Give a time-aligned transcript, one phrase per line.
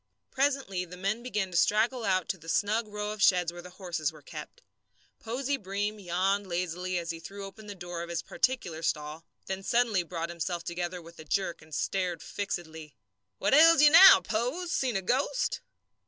[0.31, 3.69] Presently the men began to straggle out to the snug row of sheds where the
[3.69, 4.63] horses were kept.
[5.19, 9.61] Posey Breem yawned lazily as he threw open the door of his particular stall, then
[9.61, 12.95] suddenly brought himself together with a jerk and stared fixedly.
[13.37, 14.71] "What ails you now, Pose?
[14.71, 15.61] Seen a ghost?"